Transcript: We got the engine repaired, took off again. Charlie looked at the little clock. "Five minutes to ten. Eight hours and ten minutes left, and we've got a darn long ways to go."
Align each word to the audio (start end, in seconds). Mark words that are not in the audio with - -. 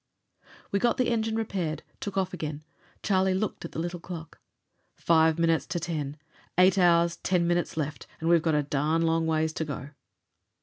We 0.71 0.79
got 0.79 0.97
the 0.97 1.09
engine 1.09 1.35
repaired, 1.35 1.83
took 1.99 2.17
off 2.17 2.33
again. 2.33 2.63
Charlie 3.03 3.35
looked 3.35 3.65
at 3.65 3.71
the 3.71 3.77
little 3.77 3.99
clock. 3.99 4.39
"Five 4.95 5.37
minutes 5.37 5.67
to 5.67 5.79
ten. 5.79 6.17
Eight 6.57 6.79
hours 6.79 7.17
and 7.17 7.23
ten 7.23 7.45
minutes 7.45 7.77
left, 7.77 8.07
and 8.19 8.27
we've 8.27 8.41
got 8.41 8.55
a 8.55 8.63
darn 8.63 9.03
long 9.03 9.27
ways 9.27 9.53
to 9.53 9.63
go." 9.63 9.89